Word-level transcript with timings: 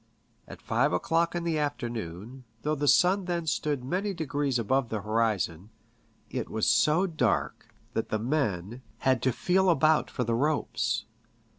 At 0.47 0.63
five 0.63 0.93
o'clock 0.93 1.35
in 1.35 1.43
the 1.43 1.59
afternoon, 1.59 2.43
though 2.63 2.73
the 2.73 2.87
sun 2.87 3.25
then 3.25 3.45
stood 3.45 3.83
many 3.83 4.15
degrees 4.15 4.57
above 4.57 4.89
the 4.89 5.01
horizon, 5.03 5.69
it 6.27 6.49
was 6.49 6.65
so 6.65 7.05
dark 7.05 7.71
that 7.93 8.09
the 8.09 8.17
men 8.17 8.81
had 8.97 9.21
to 9.21 9.29
CO 9.29 9.29
PICTURES 9.29 9.41
AT 9.41 9.45
SEA. 9.45 9.53
feel 9.53 9.69
about 9.69 10.09
for 10.09 10.23
the 10.23 10.33
ropes. 10.33 11.05